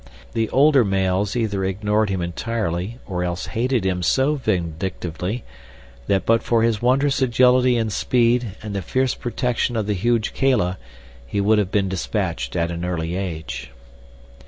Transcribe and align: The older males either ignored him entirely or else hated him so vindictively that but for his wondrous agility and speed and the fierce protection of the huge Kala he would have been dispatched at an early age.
The 0.33 0.49
older 0.49 0.83
males 0.83 1.35
either 1.35 1.63
ignored 1.63 2.09
him 2.09 2.23
entirely 2.23 2.97
or 3.05 3.23
else 3.23 3.45
hated 3.45 3.85
him 3.85 4.01
so 4.01 4.33
vindictively 4.33 5.43
that 6.07 6.25
but 6.25 6.41
for 6.41 6.63
his 6.63 6.81
wondrous 6.81 7.21
agility 7.21 7.77
and 7.77 7.91
speed 7.93 8.53
and 8.63 8.73
the 8.73 8.81
fierce 8.81 9.13
protection 9.13 9.75
of 9.75 9.85
the 9.85 9.93
huge 9.93 10.33
Kala 10.33 10.79
he 11.27 11.39
would 11.39 11.59
have 11.59 11.69
been 11.69 11.87
dispatched 11.87 12.55
at 12.55 12.71
an 12.71 12.83
early 12.83 13.15
age. 13.15 13.69